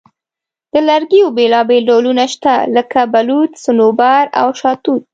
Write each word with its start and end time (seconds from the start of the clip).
د 0.73 0.75
لرګیو 0.89 1.27
بیلابیل 1.37 1.83
ډولونه 1.89 2.25
شته، 2.33 2.53
لکه 2.75 2.99
بلوط، 3.13 3.51
صنوبر، 3.63 4.23
او 4.41 4.47
شاهتوت. 4.59 5.03